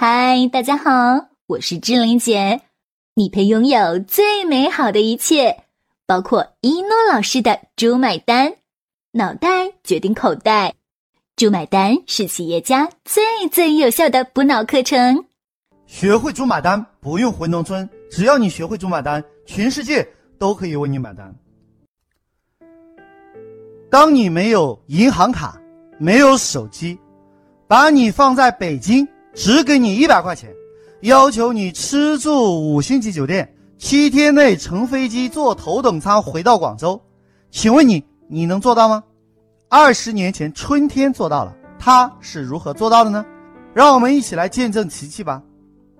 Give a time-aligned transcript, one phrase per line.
[0.00, 2.60] 嗨，大家好，我是志玲姐。
[3.16, 5.64] 你配拥有最美好的一切，
[6.06, 8.58] 包括一诺老师的“猪买单”，
[9.10, 10.74] 脑袋决定口袋
[11.34, 15.24] ，“猪买单”是企业家最最有效的补脑课程。
[15.86, 20.08] 学会“猪买单”，不用回农村，只要你学会“猪买单”，全世界
[20.38, 21.34] 都可以为你买单。
[23.90, 25.60] 当你没有银行卡，
[25.98, 26.96] 没有手机，
[27.66, 29.04] 把你放在北京。
[29.38, 30.52] 只给你一百块钱，
[31.02, 37.00] 要求你吃住五星级酒店，七天内乘飞机坐头等舱回到广州，
[37.48, 39.00] 请问你你能做到吗？
[39.68, 43.24] 二十年前春天做到了，他是如何做到的呢？
[43.72, 45.40] 让我们一起来见证奇迹吧！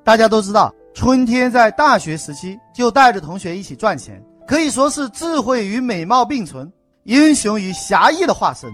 [0.03, 6.73] 大家都知道，春天在大学时期就带着同学一起赚钱，可以说是智慧与美貌并存，
[7.05, 8.69] 英雄与侠义的化身。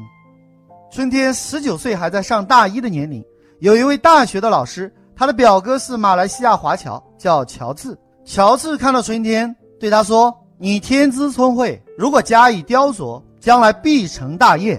[0.91, 3.23] 春天十九岁，还在上大一的年龄。
[3.65, 7.97] 有一位大学的老师，他的表哥是马来西亚华侨，叫乔治。
[8.23, 14.79] 乔治看到春天，对他说：“你天资聪慧，如果加以雕琢，将来必成大业。”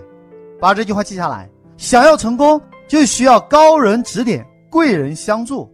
[0.62, 1.50] 把这句话记下来。
[1.78, 5.68] 想要成功，就需要高人指点，贵人相助。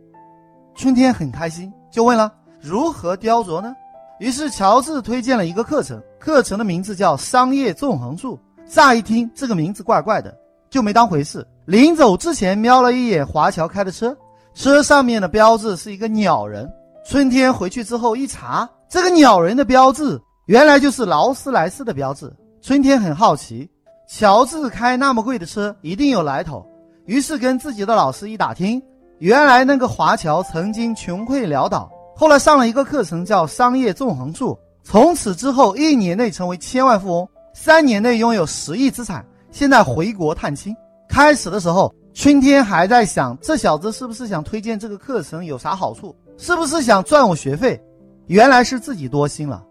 [0.74, 2.32] 春天很开心，就问了
[2.64, 3.76] ：“如何雕琢呢？”
[4.20, 8.40] 于是乔治推荐了一个课程，课程的名字叫“商业纵横术”。
[8.66, 10.34] 乍一听这个名字怪怪的，
[10.72, 11.46] 就没当回事。
[11.66, 14.18] 临走之前，瞄了一眼华侨开的车，
[14.56, 16.68] 车上面的标志是一个鸟人。
[17.06, 22.32] 春天回去之后一查，这个鸟人的标志原来就是劳斯莱斯的标志。
[22.62, 23.70] 春天很好奇，
[24.08, 26.66] 乔治开那么贵的车一定有来头，
[27.06, 28.82] 于是跟自己的老师一打听，
[29.18, 40.76] 原来那个华侨曾经穷困潦倒，后来上了一个课程叫商业纵横术，从此之后一年内成为千万富翁，三年内拥有十亿资产，现在回国探亲。
[41.08, 46.16] 开始的时候，春天还在想，这小子是不是想推荐这个课程有啥好处？
[46.38, 47.80] 是不是想赚我学费？
[48.28, 49.62] 原来是自己多心了。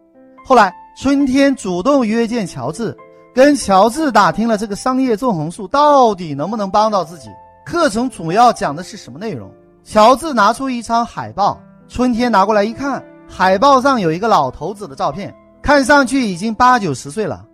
[0.45, 2.95] 后来，春天主动约见乔治，
[3.35, 7.31] 跟乔治打听了这个商业纵横术到底能不能帮到自己。
[7.65, 9.51] 课程主要讲的是什么内容？
[9.83, 11.59] 乔治拿出一张海报，
[11.89, 17.47] 春天拿过来一看，海报上有一个老头子的照片，看上去已经八九十岁了，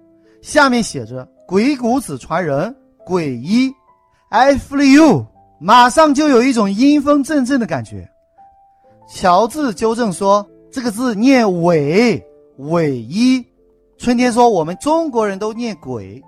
[0.42, 2.74] 下面写着“鬼谷子传人”。
[3.06, 3.72] 诡异
[4.30, 5.26] ，I feel you，
[5.60, 8.10] 马上就有一种阴风阵阵的感觉。
[9.08, 12.20] 乔治纠正说：“这个字念伪，
[12.56, 13.46] 伪一。”
[13.96, 16.20] 春天说：“我们中国人都念鬼。”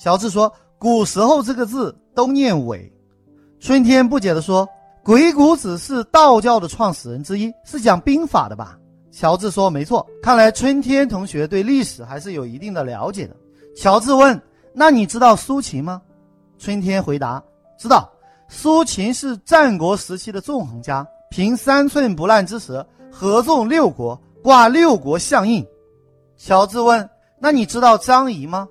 [0.00, 2.90] 乔治说：“古时候这个字都念伪。”
[3.60, 4.66] 春天不解地说
[5.04, 8.78] ：“鬼谷子是道教的创始人之一，是讲兵法的吧？”
[9.12, 13.36] 乔治说：“没错，看来春天同学对历史还是有一定的了解的。”
[13.80, 14.40] 乔治问。
[14.74, 16.02] 那你知道苏秦吗？
[16.58, 17.40] 春天回答：
[17.78, 18.10] 知道。
[18.48, 25.64] 苏秦是战国时期的纵横家，凭三寸不烂之舌，合纵六国，挂六国相印。
[26.36, 28.66] 乔治问：那你知道张仪吗？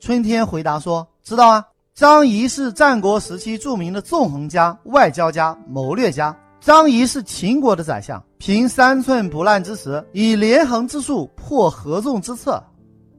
[0.00, 1.64] 春天回答说：知道啊。
[1.94, 6.36] 张仪是战国时期著名的纵横家、外交家、谋略家。
[6.60, 12.62] 张仪是秦国的宰相，凭三寸不烂之舌，以连横之术破合纵之策。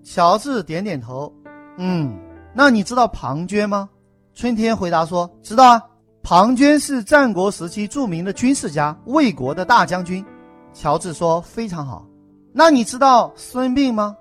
[0.03, 1.31] 乔治点点头，
[1.77, 2.17] 嗯。
[2.51, 3.87] 那你知道庞涓吗？
[4.33, 5.81] 春天回答说：“知道啊，
[6.23, 10.25] 庞涓是战国时期著名的军事家，魏国的大将军。”
[10.73, 12.05] 乔治说：“非常好。”
[12.51, 14.15] 那你知道孙膑吗？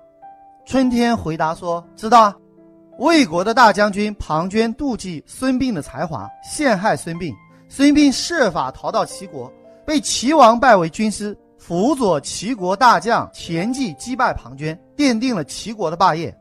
[0.65, 2.35] 春天回答说：“知道啊，
[2.99, 7.33] 魏国的大将军庞涓妒忌孙膑的才华，陷害孙膑。
[7.67, 9.51] 孙膑设法逃到齐国，
[9.85, 16.35] 被齐王拜为军师，辅佐齐国大将田忌击败庞涓，奠定了齐国的霸业。”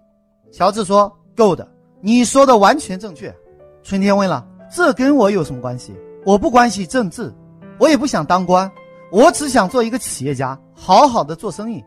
[0.51, 1.69] 乔治说：“够的。”
[2.01, 3.35] 你说的完全正确，
[3.83, 5.93] 春天问了：“这跟我有什么关系？
[6.25, 7.35] 我不关心政治，
[7.79, 8.71] 我也不想当官，
[9.11, 11.85] 我只想做一个企业家，好好的做生意。”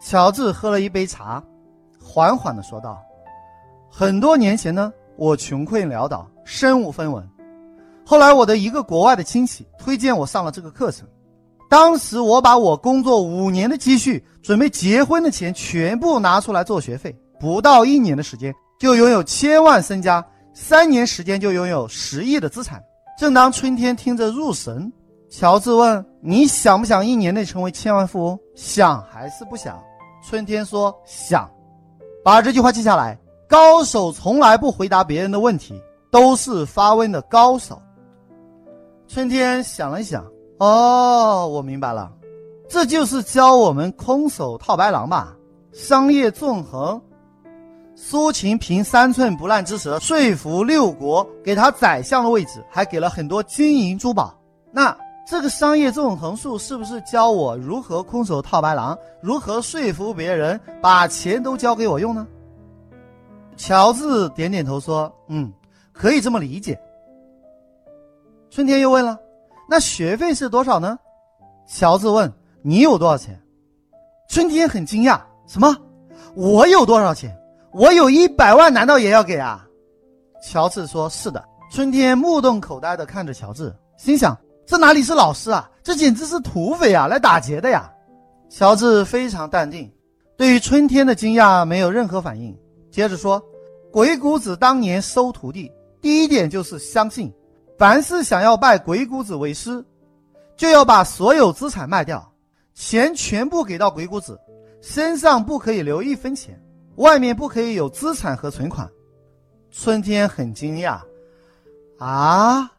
[0.00, 1.42] 乔治喝了一杯茶，
[2.00, 3.02] 缓缓的说道
[3.90, 7.28] ：“很多年前呢，我穷困潦倒，身无分文。
[8.06, 11.06] 后来我的一个国外的亲戚推荐我上了这个课程，
[11.72, 20.22] 当时我把我工作五年的积蓄，准备结婚的钱全部拿出来做学费，不到一年的时间。”就拥有千万身家，
[20.52, 22.78] 三年时间就拥有十亿的资产。
[23.18, 24.92] 正当春天听着入神，
[25.30, 28.38] 乔治问：“你想不想一年内成为千万富翁？
[28.54, 29.82] 想还是不想？”
[30.22, 31.50] 春天说：“想。”
[32.22, 33.18] 把这句话记下来。
[33.48, 35.80] 高手从来不回答别人的问题，
[36.10, 37.80] 都是发问的高手。
[39.08, 40.22] 春天想了想，
[40.62, 42.12] 哦，我明白了，
[42.68, 45.36] 这就是教我们空手套白狼吧？
[45.72, 47.02] 商业纵横。
[47.96, 54.32] 苏秦凭三寸不烂之舌说服六国给他宰相的位置，还给了很多金银珠宝。
[54.70, 62.24] 那这个商业纵横术是不是教我如何空手套白狼，如何说服别人把钱都交给我用呢？
[63.56, 65.52] 乔治点点头说：“嗯，
[65.92, 66.80] 可以这么理解。”
[68.48, 69.18] 春天又问了
[69.68, 70.98] ：“那学费是多少呢？”
[71.66, 72.32] 乔治问
[72.62, 73.40] ：“你有多少钱？”
[74.28, 75.76] 春天很惊讶：“什么？
[76.34, 77.36] 我有多少钱？
[77.72, 79.66] 我有一百万，难道也要给啊？”
[80.42, 84.36] 乔治说：“是的。”春天目瞪口呆地看着乔治，心想
[84.66, 85.70] ：“这哪里是老师啊？
[85.82, 87.06] 这简直是土匪啊！
[87.06, 87.90] 来打劫的呀！”
[88.50, 89.90] 乔治非常淡定，
[90.36, 92.54] 对于春天的惊讶没有任何反应。
[92.90, 93.42] 接着说
[93.90, 95.72] ：“鬼谷子当年收徒弟，
[96.02, 97.32] 第一点就是相信，
[97.82, 99.84] 凡是想要拜鬼谷子为师，
[100.56, 102.32] 就要把所有资产卖掉，
[102.74, 104.38] 钱全部给到鬼谷子，
[104.80, 106.56] 身上不可以留一分钱，
[106.94, 108.88] 外面不可以有资产和存款。”
[109.72, 111.00] 春天很惊讶，
[111.98, 112.70] 啊，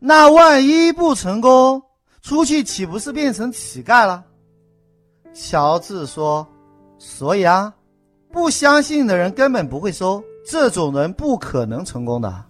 [0.00, 1.80] 那万一不成功，
[2.20, 4.24] 出去岂不是变成乞丐了？
[5.32, 6.44] 乔治说
[6.98, 7.72] ：“所以啊。”
[8.32, 12.49] 不相信的人根本不会收，这种人不可能成功的。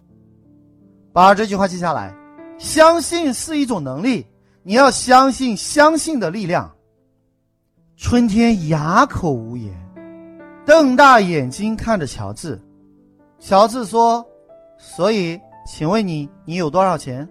[1.20, 2.14] 把这句话记下来，
[2.56, 4.26] 相信是一种能力，
[4.62, 6.74] 你要相信相信的力量。
[7.94, 9.70] 春天哑口无言，
[10.64, 12.58] 瞪大眼睛看着乔治。
[13.38, 14.26] 乔治说
[14.80, 17.28] ：“所以，请问你，你有多少钱？”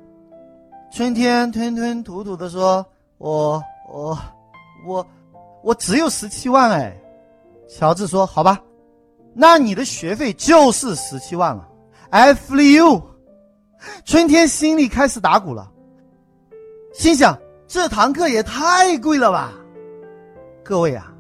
[0.94, 2.86] 春天吞吞吐吐的说
[3.18, 3.60] ：“我，
[3.92, 4.16] 我，
[4.86, 5.04] 我，
[5.64, 6.96] 我只有十七万哎。”
[7.68, 8.62] 乔治说：“好吧，
[9.34, 11.68] 那你的学费就是十七万了。”
[12.12, 13.09] ”I feel you
[14.06, 15.70] 春天心里开始打鼓了，
[16.94, 17.38] 心想：
[17.68, 19.52] 这堂课也太贵了吧！
[20.64, 21.12] 各位啊，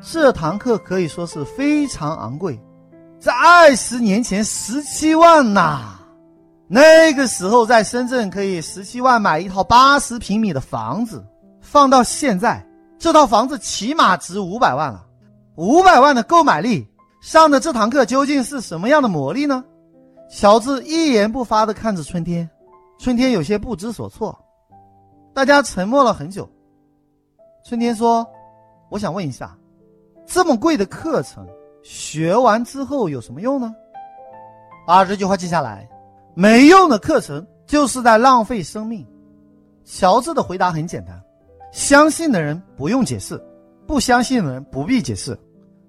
[0.00, 2.60] 这堂课可以说是非常昂贵，
[3.18, 5.98] 在二十年前十七万呐，
[6.68, 11.24] 那个时候在深圳可以十七万买一套八十平米的房子，
[11.60, 12.64] 放到现在，
[12.98, 15.04] 这套房子起码值五百万了。
[15.56, 16.86] 五百万的购买力，
[17.20, 19.64] 上的这堂课究竟是什么样的魔力呢？
[20.28, 22.48] 乔治一言不发地看着春天，
[22.98, 24.36] 春天有些不知所措。
[25.32, 26.48] 大家沉默了很久。
[27.64, 28.26] 春天说
[28.90, 29.56] ：“我想问一下，
[30.26, 31.46] 这么贵的课程，
[31.82, 33.74] 学完之后有什么用呢？”
[34.86, 35.88] 把这句话记下来：
[36.34, 39.06] 没用的课程就是在浪费生命。
[39.84, 41.20] 乔治的回答很简单：
[41.72, 43.40] 相信的人不用解释。
[43.86, 45.38] 不相信的人不必解释。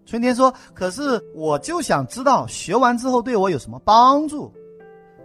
[0.06, 4.54] 春天说：“可是我就想知道学完之后对我有什么帮助。”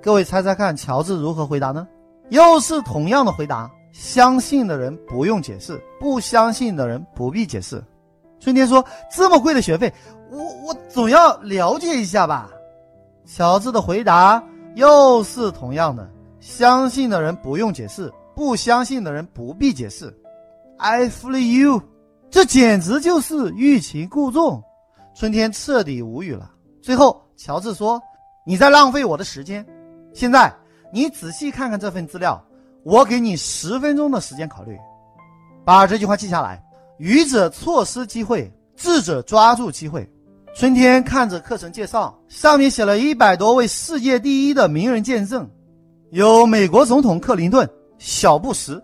[0.02, 1.86] 各位猜猜看，乔治如何回答呢？
[2.30, 7.82] 又是同样的回答：相信的人不用解释，不相信的人不必解释。
[8.38, 8.82] 春天说
[9.14, 9.92] ：“这么贵的学费，
[10.30, 12.50] 我我总要了解一下吧。”
[13.26, 14.42] 乔治的回答
[14.76, 16.08] 又是同样的：
[16.40, 20.10] 相信的人不用解释，不相信的人不必解释。
[20.78, 21.82] I feel you。
[22.30, 24.62] 这简直就是欲擒故纵，
[25.14, 26.50] 春天彻底无语了。
[26.82, 28.00] 最后，乔治说
[28.46, 29.66] ：“你在浪费我的时间。
[30.14, 30.52] 现在，
[30.92, 32.42] 你仔细看看这份资料，
[32.84, 34.78] 我给你十分钟的时间考虑。
[35.64, 36.62] 把这句话记下来：
[36.98, 40.08] 愚者错失机会，智者抓住机会。”
[40.52, 45.48] 春天看着课程介绍，上面写了一百多位世界第一的名人见证，
[46.10, 47.68] 有美国总统克林顿、
[47.98, 48.82] 小布什。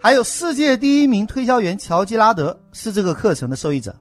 [0.00, 3.94] 还有世界第一名推销员乔吉拉德是这个课程的受益者，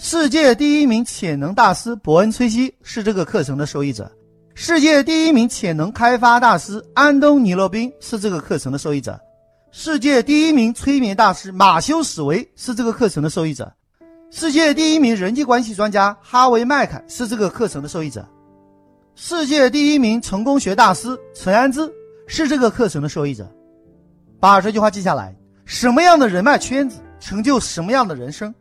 [0.00, 4.08] 世界第一名潜能大师伯恩崔西是这个课程的受益者，
[4.54, 9.20] 世界第一名潜能开发大师安东尼洛宾是这个课程的受益者，
[9.72, 13.70] 世界第一名催眠大师马修史维是这个课程的受益者，
[14.30, 18.24] 世界第一名人际关系专家哈维麦凯是这个课程的受益者，
[19.16, 21.92] 世界第一名成功学大师陈安之
[22.28, 23.52] 是这个课程的受益者。
[24.38, 25.34] 把这句话记下来。
[25.64, 28.54] 什么样的人脉圈子，成就什么样的人生。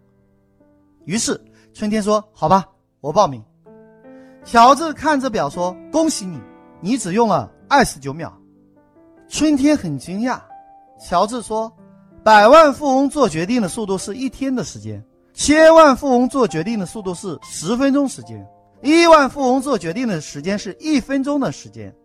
[1.08, 1.40] 于是
[1.74, 2.66] 春天说：“好吧，
[3.00, 3.42] 我报名。”
[4.44, 6.38] 乔治看着表说：“恭喜你，
[6.82, 8.32] 你只用了二十九秒。”
[9.30, 10.38] 春天很惊讶。
[11.00, 11.72] 乔治说
[12.26, 15.02] ：“百万富翁做决定的速度是一天的时间，
[15.34, 18.46] 千万富翁做决定的速度是十分钟时间，
[18.82, 21.96] 亿万富翁做决定的时间是一分钟的时间。”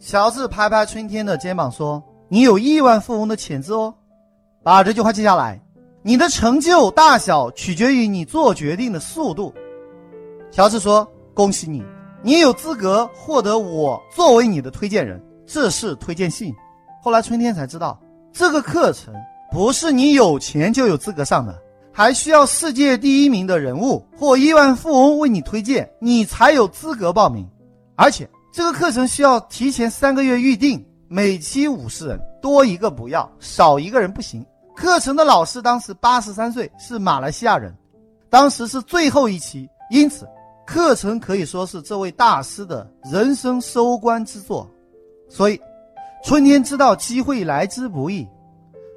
[0.00, 3.94] 乔治拍拍春天的肩膀说：“你有亿万富翁的潜质哦。”
[4.64, 5.60] 把这句话记下来，
[6.06, 9.52] 你的成就大小取决于你做决定的速度。
[10.52, 11.82] 乔治说：“恭喜你，
[12.22, 16.54] 你有资格获得我作为你的推荐人，这是推荐信。”
[17.02, 18.00] 后来春天才知道，
[18.32, 19.12] 这个课程
[19.50, 21.60] 不是你有钱就有资格上的，
[21.92, 27.44] 还需要世界第一名的人物或亿万富翁为你推荐，你才有资格报名。
[27.96, 34.46] 而且这个课程需要提前三个月预定，每期五十人，多一个不要，少一个人不行。
[34.76, 37.74] 课程的老师当时八十三岁，是马来西亚人，
[38.28, 40.28] 当时是最后一期，因此
[40.66, 44.70] 课程可以说是这位大师的人生收官之作。
[45.30, 45.58] 所以，
[46.22, 48.28] 春天知道机会来之不易，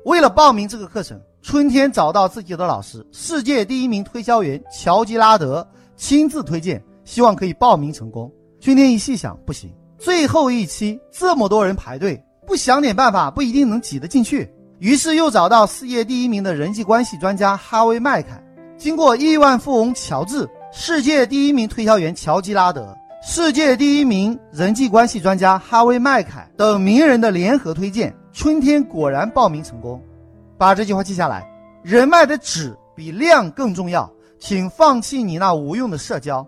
[0.04, 8.30] 为了报名这个课程，春天找到自己的老师，世界第一名推销员乔吉拉德亲自推荐，希望可以报名成功。
[8.60, 14.52] 春天一细想，不行，最后一期这么多人排队，不想点办法，不一定能挤得进去。
[14.80, 18.42] 于是又找到世界第一名的人际关系专家哈维·麦凯，
[18.78, 30.02] 经过亿万富翁乔治、世界第一名推销员乔吉拉德、世界第一名人际关系专家哈维·麦凯等名人的联合推荐，春天果然报名成功。
[30.58, 31.46] 把这句话记下来：
[31.84, 34.10] 人脉的质比量更重要，
[34.40, 36.48] 请放弃你那无用的社交。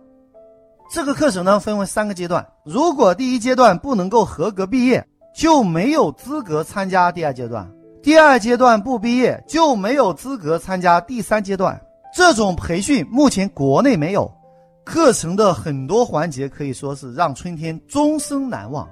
[0.90, 7.70] 这个课程呢，分为三个阶段，如果第一阶段不能够合格毕业，就没有资格参加第二阶段。
[8.02, 11.80] 第二阶段不毕业就没有资格参加第三阶段。
[12.14, 14.32] 这种培训目前国内没有。
[14.84, 18.90] 课程的很多环节可以说是让春天终生难忘。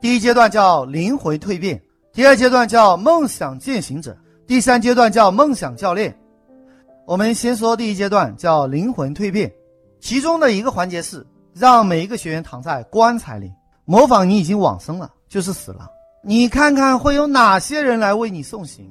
[0.00, 1.80] 第一阶段叫灵魂蜕变，
[2.12, 4.16] 第二阶段叫梦想践行者，
[4.46, 6.14] 第三阶段叫梦想教练。
[7.06, 9.50] 我们先说第一阶段叫灵魂蜕变，
[10.00, 13.52] 其中的一个环节是让每一个学员躺在棺材里，
[13.84, 15.88] 模仿你已经往生了，就是死了。
[16.22, 18.90] 你看看会有哪些人来为你送行？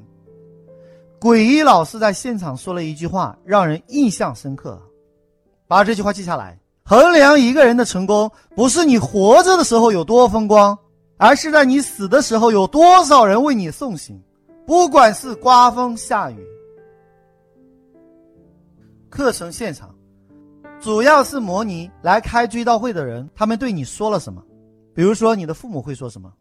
[1.19, 4.81] 诡异老师在现场说了一句话，让人印象深刻。
[5.67, 10.75] 把这句话记下来：衡量一个人的成功，不是你活着的时候有多风光，
[11.17, 14.19] 而是在你死的时候有多少人为你送行。
[14.65, 16.37] 不管是刮风下雨。
[19.09, 19.93] 课程现场
[20.79, 24.41] 主要是模拟来开追悼会的人，他们对你说了什么？
[24.95, 26.31] 比如说，你的父母会说什么？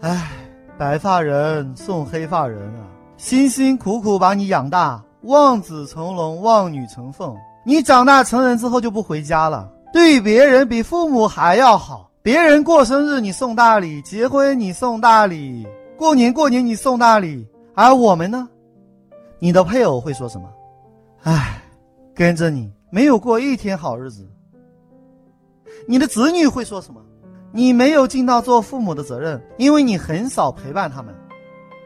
[0.00, 0.30] 唉，
[0.78, 2.86] 白发人送黑发人啊！
[3.16, 7.34] 辛辛苦苦把你养大，望子成龙，望女成凤。
[7.64, 12.10] 你长大成人之后就不回家了，对别人比父母还要好。
[12.22, 17.46] 别人过生日你送大礼，结婚你送大礼，过年过年你送大礼。
[17.74, 18.48] 而我们呢？
[19.38, 20.48] 你的配偶会说什么？
[21.22, 21.62] 唉，
[22.14, 24.28] 跟着你没有过一天好日子。
[25.86, 27.00] 你的子女会说什么？
[27.56, 31.14] 你没有尽到做父母的责任，因为你很少陪伴他们。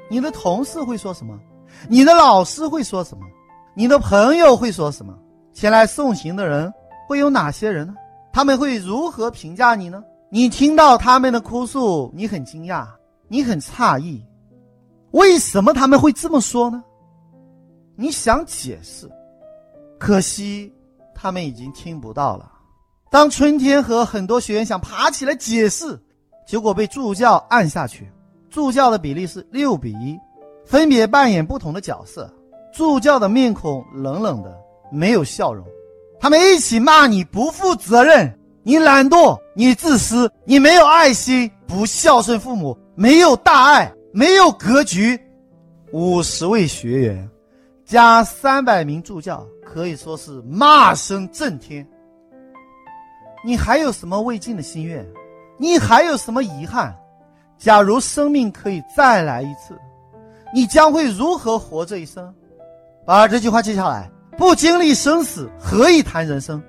[0.08, 1.38] 你的同事会说什么？
[1.90, 3.26] 你的老师会说什么？
[3.75, 5.14] 你的朋友会说什么？
[5.52, 6.72] 前来送行的人
[7.06, 7.94] 会有哪些人呢？
[8.32, 10.02] 他们会如何评价你呢？
[10.30, 12.87] 你听到他们的哭诉，你很惊讶，
[13.28, 14.25] 你很诧异，
[15.10, 16.82] 为什么他们会这么说呢？
[17.94, 19.06] 你想解释，
[19.98, 20.72] 可惜
[21.14, 22.52] 他们已经听不到了。
[23.10, 25.98] 当春天和很多学员想爬起来解释，
[26.46, 28.06] 结果被助教按下去。
[28.50, 30.18] 助教的比例是六比一，
[30.66, 32.30] 分别扮演不同的角色。
[32.72, 34.54] 助教的面孔冷冷的，
[34.92, 35.66] 没有笑容。
[36.20, 45.18] 他们一起骂你不负责任，你懒惰，你自私，你没有爱心，不孝顺父母，没有大爱，没有格局。
[45.92, 47.30] 五十位学员
[47.86, 51.86] 加三百名助教，可以说是骂声震天。
[53.48, 55.02] 你还有什么未尽的心愿？
[55.56, 56.94] 你还有什么遗憾？
[57.56, 59.74] 假如生命可以再来一次，
[60.52, 62.30] 你将会如何活这一生？
[63.06, 64.10] 把这句话记下来。
[64.36, 66.62] 不经历生死，何以谈人生？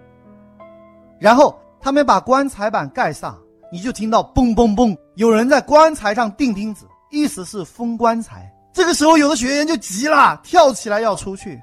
[1.19, 3.37] 然后他们把棺材板盖上，
[3.73, 8.49] 你就听到嘣嘣嘣，有人在棺材上钉钉子，意思是封棺材。
[8.71, 11.61] 这个时候，有的学员就急了，跳起来要出去。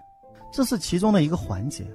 [0.53, 1.87] 这是其中的一个环节。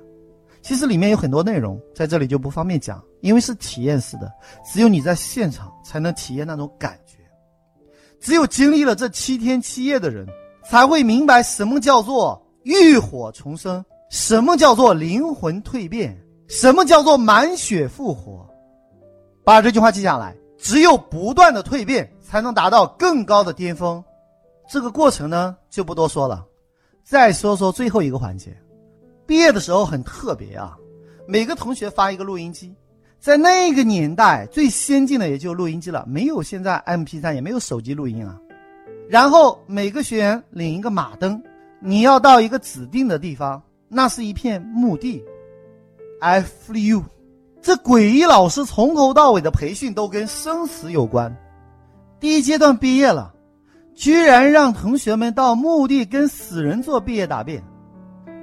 [0.63, 4.31] 其实里面有很多内容，在这里就不方便讲，因为是体验式的，
[4.65, 7.17] 只有你在现场才能体验那种感觉。
[8.19, 10.27] 只有经历了这七天七夜的人，
[10.69, 16.15] 才会明白什么叫做浴火重生，什么叫做灵魂蜕变，
[16.47, 18.47] 什么叫做满血复活。
[19.43, 24.03] 把这句话记下来，只有不断的蜕变，才能达到更高的巅峰。
[24.69, 26.45] 这个过程呢，就不多说了。
[27.03, 28.55] 再说说最后一个环节。
[29.25, 30.77] 毕业的时候很特别啊，
[31.27, 32.75] 每个同学发一个录音机，
[33.21, 38.35] 在那个年代最先进的也就录音机了，没有现在 MP3，也没有手机录音啊。
[39.07, 41.39] 然后每个学员领一个马灯，
[41.79, 45.23] 你要到一个指定的地方，那是一片墓地。
[46.19, 47.03] I flew，
[47.61, 51.31] 这诡异老师从头到尾的培训都跟生死有关。
[52.19, 53.31] 第一阶段毕业了，
[53.93, 57.63] 居然让同学们到墓地跟死人做毕业答辩。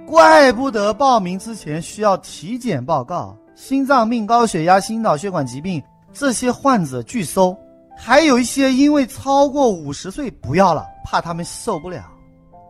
[0.06, 7.58] 怪不得报名之前需要体检报告，心脏病、高血压、心脑血管疾病这些患者拒收，
[7.96, 12.04] 还有一些因为超过五十岁不要了，怕他们受不了。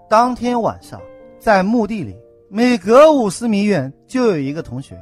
[0.08, 0.98] 当天晚上，
[1.38, 2.16] 在墓地里，
[2.48, 4.98] 每隔五十米远就有一个同学。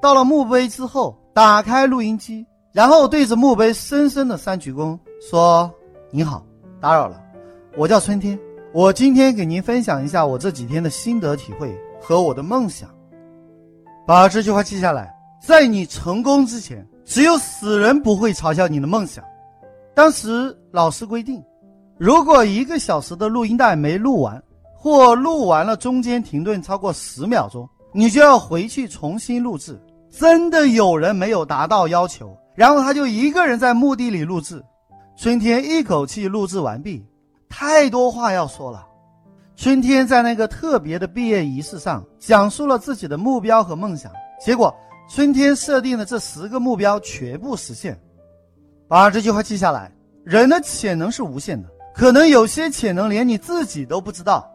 [0.00, 4.96] 到了墓碑之后，打开录音机，然后对着墓碑深深的三鞠躬，
[5.28, 5.68] 说
[6.12, 6.46] ：“你好，
[6.80, 7.20] 打扰了，
[7.76, 8.38] 我叫春天，
[8.72, 12.88] 我今天给您分享一下我这几天的心得体会和我的梦想。
[14.06, 19.24] 把这句话记下来，在你成功之前，只有死人不会嘲笑你的梦想。
[19.94, 21.42] 当时老师规定。”
[21.96, 24.42] 如果一个小时的录音带没录完，
[24.76, 29.80] 或录完了中间停顿超过十秒钟，你就要回去重新录制。
[30.10, 34.60] 真的有人没有达到要求，然后他就一个人在墓地里录制。
[35.16, 37.06] 春天一口气录制完毕，
[37.48, 38.84] 太多话要说了。
[39.56, 44.10] 春天在那个特别的毕业仪式上讲述了自己的目标和梦想，
[44.44, 44.74] 结果
[45.08, 47.98] 春天设定的这十个目标全部实现。
[48.88, 49.90] 把这句话记下来：
[50.24, 51.68] 人的潜能是无限的。
[51.94, 54.50] 可能有些潜能连你自己都不知道，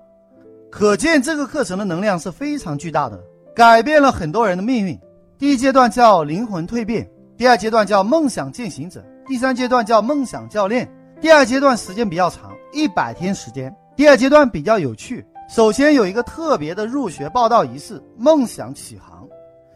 [0.70, 3.18] 可见这个课程的能量是非常巨大的，
[3.56, 5.00] 改变了很多人的命运。
[5.38, 10.92] 第一阶段叫灵魂蜕变，第二阶段叫梦想践行者，第三阶段叫梦想教练。
[11.22, 13.74] 第二阶段时间比较长，一百天时间。
[14.00, 19.28] 第二阶段比较有趣，首先有一个特别的入学报道仪式，梦想起航，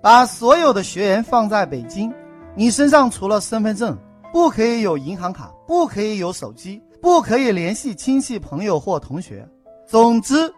[0.01, 2.09] 把所有的学员放在北京，
[2.55, 3.97] 你身上除了身份证，
[4.31, 6.81] 不可以有银行卡，不可以有手机。
[7.01, 9.45] 不可以联系亲戚、朋友或同学。
[9.85, 10.49] 总之，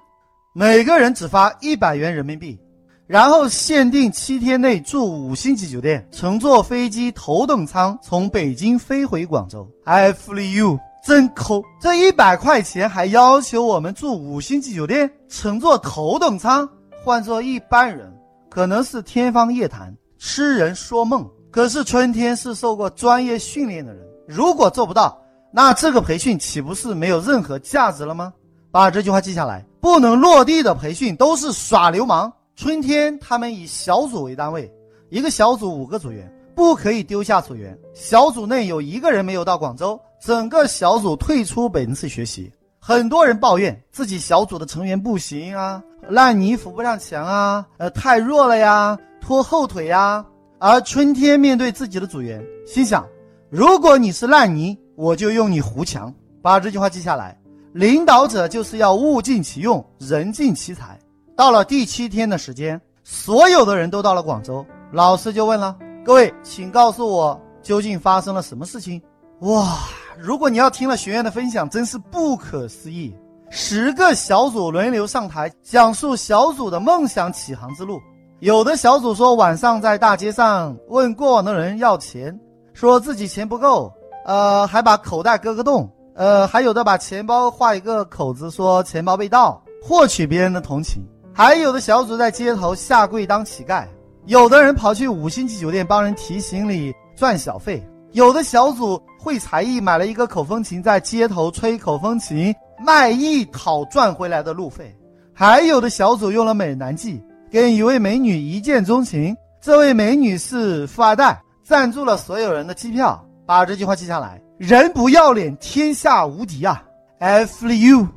[0.54, 2.60] 每个人只发一百元人民币，
[3.08, 9.68] 然后限定七天内住五星级酒店，乘坐飞机头等舱从北京飞回广州。
[9.86, 11.64] I fly you，真抠！
[11.80, 16.68] 这一百块钱还要求我们住五星级酒店，乘坐头等舱。
[17.04, 18.12] 换做一般人，
[18.50, 21.30] 可能是天方夜谭、痴人说梦。
[21.52, 25.16] 可是春天是受过专业训练的人，如果做不到。
[25.52, 28.34] 那这个培训岂不是没有任何价值了吗？
[28.72, 32.34] 把这句话记下来，不能落地的培训都是耍流氓。
[32.56, 34.74] 春天他们以小组为单位，
[35.10, 37.78] 一个小组五个组员，不可以丢下组员。
[37.94, 42.52] 小组内有一个人没有到广州，整个小组退出本次学习。
[42.80, 50.26] 很多人抱怨自己小组的成员不行啊，烂泥扶不上墙啊，呃，太弱了呀，拖后腿呀。
[50.60, 53.06] 而春天面对自己的组员，心想：
[53.50, 54.78] 如果你是烂泥。
[54.98, 57.38] 我就用你糊墙，把这句话记下来。
[57.74, 60.98] 领导者就是要物尽其用，人尽其才。
[61.36, 69.02] 到了第七天的时间，所有的人都到了广州，老师就问了：“各位，请告诉我，究竟发生了什么事情？”
[69.42, 69.80] 哇！
[70.20, 73.16] 如果你要听了学员的分享，真是不可思议。
[73.50, 78.00] 十个小组轮流上台讲述小组的梦想起航之路。
[78.40, 82.38] 有的小组说晚上在大街上问过往的人要钱，
[82.74, 83.92] 说自己钱不够。
[84.26, 93.86] 呃，还把口袋割个洞，呃，还有的把钱包画一个口子，说钱包被盗，获取别人的同情；还有的小组在街头下跪当乞丐，
[94.26, 104.86] 有的人跑去五星级酒店帮人提行李赚小费，有的小组会才艺买了一个口风琴，在街头吹口风琴卖艺讨赚回来的路费；
[105.34, 113.22] 还有的小组用了美男计，跟一位美女一见钟情，这位美女是富二代，赞助了所有人的机票。
[113.46, 116.82] 把这句话记下来：人不要脸，天下无敌啊
[117.20, 118.08] ！F you，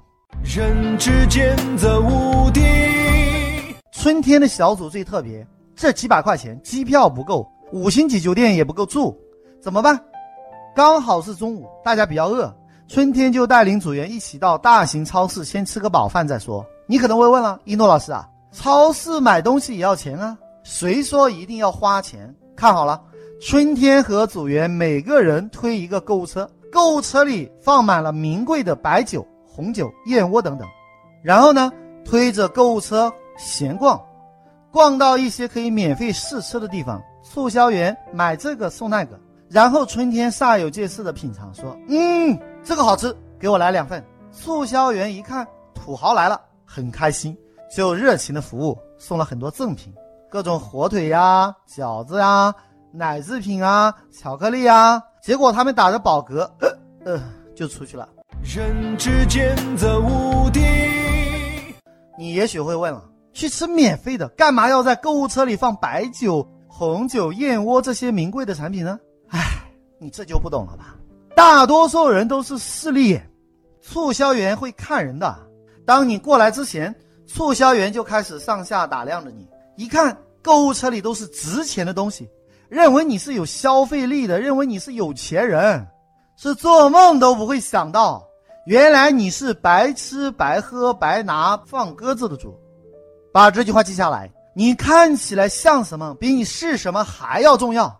[0.45, 2.61] 人之间则无敌。
[3.91, 9.19] 春天的小组最特别，这几百块钱机票不够，五星级酒店也不够住，
[9.61, 9.99] 怎么办？
[10.75, 12.55] 刚好是中午，大家比较饿，
[12.87, 16.65] 春天就带领组员一起到大型超市先吃个饱饭再说。
[16.87, 20.39] 你可能会问了，一诺老师啊，超市买东西也要钱啊？
[20.63, 22.35] 谁说一定要花钱？
[22.57, 23.03] 看好了。
[23.41, 30.67] 春天和组员每个人推一个购物车，购物车里放满了名贵的白酒、红酒、燕窝等等。
[31.23, 31.71] 然后呢，
[32.05, 34.01] 推着购物车闲逛，
[34.73, 39.19] 逛到一些可以免费试吃的地方，促销员买这个送那个。
[39.51, 47.37] 然后春天煞有介事的品尝，说：“嗯，这个好吃，给我来两份。”促销员一看土豪来了，很开心，
[47.75, 49.93] 就热情的服务，送了很多赠品，
[50.31, 52.55] 各种火腿呀、饺子呀。
[52.91, 56.69] 奶制品啊，巧克力啊，结果他们打着饱嗝，呃
[57.05, 57.23] 呃，
[57.55, 58.09] 就出去了。
[58.43, 60.61] 人之间的无敌。
[62.19, 68.99] 你也许会问了，去吃免费的，干嘛要在购物车里放白酒、红酒、燕窝这些名贵的产品呢？
[69.29, 70.97] 唉，你这就不懂了吧？
[71.35, 73.31] 大多数人都是势利眼，
[73.81, 75.37] 促销员会看人的。
[75.87, 76.95] 当你过来之前，
[77.27, 82.29] 促销员就开始上下打量着你，一看购物车里都是值钱的东西。
[82.69, 85.87] 认为你是有消费力的，认为你是有钱人，
[86.37, 88.23] 是做梦都不会想到，
[88.67, 92.55] 原来你是白吃白喝白拿放鸽子的主。
[93.33, 97.99] 把这句话记下来，你看起来像什么，比你是什么还要重要。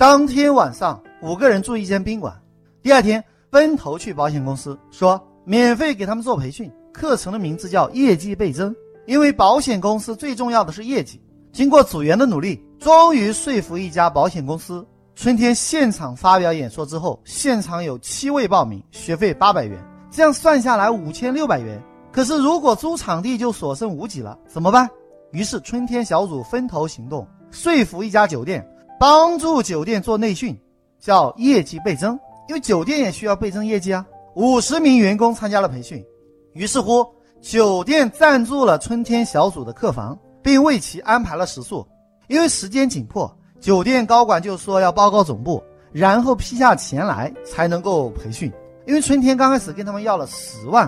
[0.00, 2.34] 当天晚上，五个人住一间宾馆。
[2.80, 6.72] 第二天，分头去保险公司，说免费给他们做培训。
[6.90, 11.20] 课程的名字叫业绩倍增，因为保险公司最重要的是业绩。
[11.52, 14.82] 经过组员的努力，终于说服一家保险公司。
[15.14, 19.78] 春天现场发表演说之后，现场有七位报名，学费八百元，
[20.10, 21.78] 这样算下来五千六百元。
[22.10, 24.88] 可是如果租场地就所剩无几了，怎么办？
[25.32, 28.66] 于是春天小组分头行动，说服一家酒店，
[29.00, 30.54] 帮助酒店做内训，
[30.98, 32.20] 叫业绩倍增。
[32.48, 34.04] 因为酒店也需要倍增业绩啊。
[34.34, 36.04] 五十名员工参加了培训，
[36.52, 37.02] 于是乎，
[37.40, 41.86] 酒店赞助了春天小组的客房，并为其安排了食宿。
[42.28, 48.52] 因为时间紧迫，酒店高管就说要报告总部，然后批下钱来才能够培训。
[48.86, 50.86] 因为春天刚开始跟他们要了十万，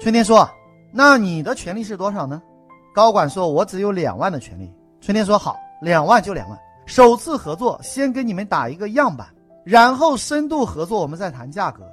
[0.00, 0.48] 春天说
[0.94, 2.40] ：“那你的权利是多少呢？”
[2.94, 6.58] 高管说：“我只有两万的权利。”春天说：“好，两万就两万。
[6.90, 9.28] 首次合作，先给你们打一个样板。”
[9.64, 11.84] 然后深度合作，我们再谈价格。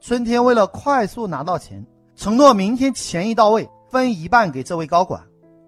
[0.00, 5.20] 春天为了快速拿到钱，承诺明天钱一到位，分一半给这位高管。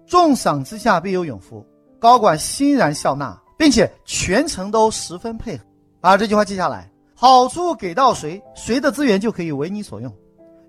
[0.07, 1.65] 重赏之下必有勇夫，
[1.99, 5.65] 高管欣然笑纳，并且全程都十分配合。
[5.99, 10.09] 把这句话记下来，好处给到谁，谁的资源就可以为你所用。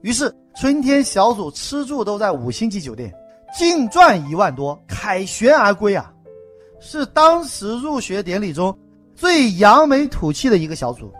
[0.01, 3.15] 于是春天小组吃住都在五星级酒店，
[3.57, 6.13] 净赚一万多，凯旋而归啊！
[6.85, 8.77] 是当时入学典礼中。
[9.15, 11.13] 最扬眉吐气的一个小组，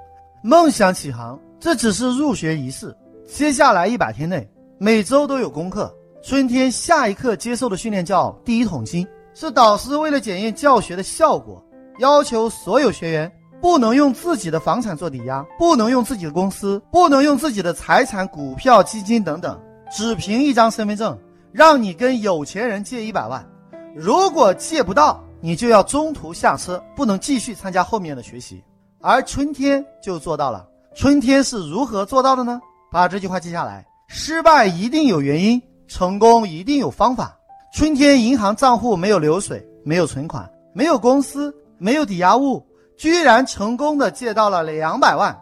[0.43, 2.93] 梦想起航，这只是入学仪式。
[3.29, 4.49] 接下来一百天内，
[4.79, 5.95] 每周都有功课。
[6.21, 11.65] 春天下一课接受的训练叫第一桶金，是导师为了检验教学的效果，
[11.99, 19.61] 要求所有学员不能用自己的房产做抵押，不能用自己的公司，不能用自己的财产、股票、基金等等，
[19.93, 21.17] 只凭一张身份证，
[21.53, 23.47] 让你跟有钱人借一百万。
[23.95, 28.63] 如果借不到，你就要中途下车，不能继续参加后面的学习。
[29.01, 30.65] 而春天就做到了。
[30.95, 32.61] 春天是如何做到的呢？
[32.93, 37.37] 把这句话记下来：失败一定有原因，成功一定有方法。
[37.75, 42.65] 春天银行账户没有流水，没有存款，没有公司，没有抵押物，
[42.97, 45.37] 居然成功的借到了两百万。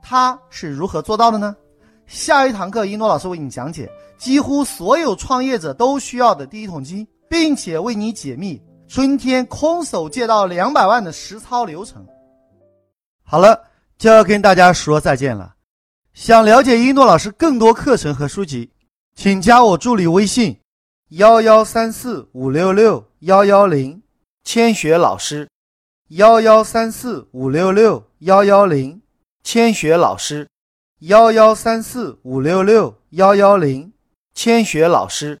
[0.00, 1.56] 他是如何做到的呢？
[2.06, 8.62] 下一堂课，一诺老师为你讲解几乎所有创业者都需要的第一桶金，并且为你解密。
[8.94, 12.06] 春天空手借到两百万的实操流程。
[13.24, 13.64] 好了，
[13.98, 15.56] 就要跟大家说再见了。
[16.12, 18.70] 想了解一诺老师更多课程和书籍，
[19.16, 20.60] 请加我助理微信：
[21.08, 24.00] 幺幺三四五六六幺幺零，
[24.44, 25.48] 千雪老师。
[26.10, 29.02] 幺幺三四五六六幺幺零，
[29.42, 30.48] 千雪老师。
[31.00, 33.92] 幺幺三四五六六幺幺零，
[34.36, 35.40] 千雪老师。